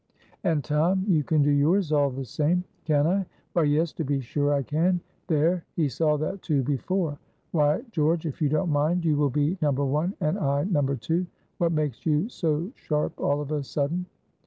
_"And, 0.43 0.63
Tom, 0.63 1.05
you 1.07 1.23
can 1.23 1.43
do 1.43 1.51
yours 1.51 1.91
all 1.91 2.09
the 2.09 2.25
same." 2.25 2.63
"Can 2.85 3.05
I? 3.05 3.23
Why, 3.53 3.65
yes, 3.65 3.93
to 3.93 4.03
be 4.03 4.19
sure 4.19 4.51
I 4.51 4.63
can. 4.63 4.99
There, 5.27 5.63
he 5.75 5.87
saw 5.89 6.17
that, 6.17 6.41
too, 6.41 6.63
before. 6.63 7.19
Why, 7.51 7.83
George, 7.91 8.25
if 8.25 8.41
you 8.41 8.49
don't 8.49 8.71
mind, 8.71 9.05
you 9.05 9.15
will 9.15 9.29
be 9.29 9.59
No. 9.61 9.69
1 9.73 10.15
and 10.19 10.39
I 10.39 10.63
No. 10.63 10.81
2. 10.95 11.27
What 11.59 11.71
makes 11.71 12.03
you 12.03 12.29
so 12.29 12.71
sharp 12.73 13.19
all 13.21 13.41
of 13.41 13.51
a 13.51 13.61
sudden?" 13.61 14.07